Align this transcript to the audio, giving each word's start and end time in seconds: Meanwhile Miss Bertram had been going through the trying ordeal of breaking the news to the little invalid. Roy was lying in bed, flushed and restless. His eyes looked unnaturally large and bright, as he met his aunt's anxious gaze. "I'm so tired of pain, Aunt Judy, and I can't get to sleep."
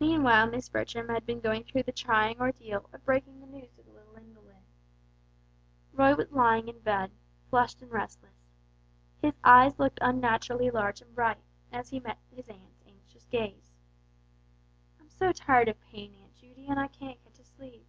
Meanwhile 0.00 0.48
Miss 0.50 0.68
Bertram 0.68 1.08
had 1.08 1.24
been 1.24 1.38
going 1.38 1.62
through 1.62 1.84
the 1.84 1.92
trying 1.92 2.40
ordeal 2.40 2.90
of 2.92 3.04
breaking 3.04 3.38
the 3.38 3.46
news 3.46 3.70
to 3.74 3.82
the 3.84 3.92
little 3.92 4.16
invalid. 4.16 4.56
Roy 5.92 6.16
was 6.16 6.32
lying 6.32 6.66
in 6.66 6.80
bed, 6.80 7.12
flushed 7.48 7.80
and 7.80 7.92
restless. 7.92 8.50
His 9.22 9.38
eyes 9.44 9.78
looked 9.78 10.00
unnaturally 10.02 10.68
large 10.72 11.00
and 11.00 11.14
bright, 11.14 11.38
as 11.70 11.90
he 11.90 12.00
met 12.00 12.18
his 12.34 12.48
aunt's 12.48 12.82
anxious 12.84 13.26
gaze. 13.26 13.70
"I'm 14.98 15.08
so 15.10 15.30
tired 15.30 15.68
of 15.68 15.80
pain, 15.80 16.12
Aunt 16.12 16.34
Judy, 16.34 16.66
and 16.66 16.80
I 16.80 16.88
can't 16.88 17.22
get 17.22 17.34
to 17.34 17.44
sleep." 17.44 17.86